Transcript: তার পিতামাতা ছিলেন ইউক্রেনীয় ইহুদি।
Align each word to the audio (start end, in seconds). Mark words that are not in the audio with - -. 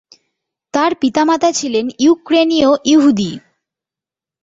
তার 0.73 0.91
পিতামাতা 1.01 1.49
ছিলেন 1.51 1.85
ইউক্রেনীয় 1.99 2.71
ইহুদি। 2.85 3.31